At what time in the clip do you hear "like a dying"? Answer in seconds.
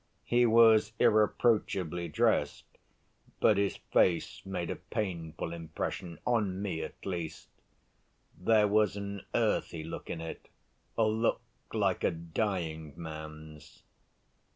11.71-12.93